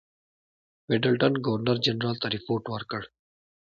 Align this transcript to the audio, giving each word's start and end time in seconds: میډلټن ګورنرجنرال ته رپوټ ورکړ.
میډلټن 0.87 1.33
ګورنرجنرال 1.45 2.15
ته 2.21 2.27
رپوټ 2.35 2.63
ورکړ. 2.69 3.01